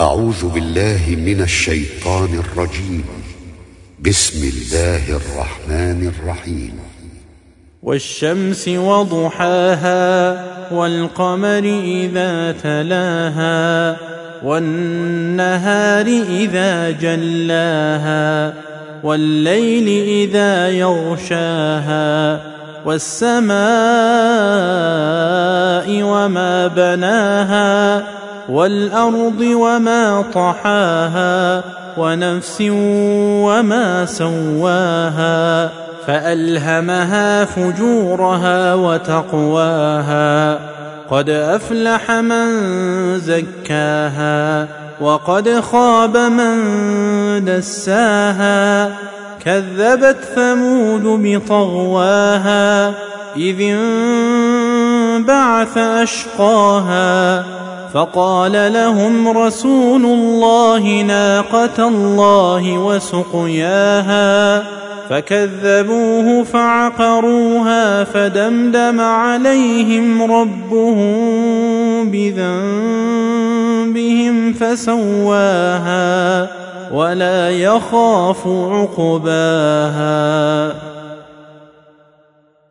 [0.00, 3.04] أعوذ بالله من الشيطان الرجيم.
[4.00, 6.72] بسم الله الرحمن الرحيم.
[7.82, 10.44] والشمس وضحاها
[10.74, 13.96] والقمر إذا تلاها
[14.44, 18.54] والنهار إذا جلاها
[19.04, 19.88] والليل
[20.28, 22.53] إذا يغشاها.
[22.84, 23.54] والسماء
[26.02, 28.02] وما بناها
[28.48, 31.62] والأرض وما طحاها
[31.98, 35.70] ونفس وما سواها
[36.06, 40.58] فألهمها فجورها وتقواها
[41.10, 42.46] قد أفلح من
[43.18, 44.68] زكاها
[45.00, 46.54] وقد خاب من
[47.44, 48.88] دساها
[49.44, 52.88] كذبت ثمود بطغواها
[53.36, 53.60] إذ
[55.20, 57.44] انبعث أشقاها
[57.94, 64.62] فقال لهم رسول الله ناقة الله وسقياها
[65.10, 73.33] فكذبوه فعقروها فدمدم عليهم ربهم بذنبهم
[74.60, 76.48] فسواها
[76.92, 80.14] ولا يخاف عقباها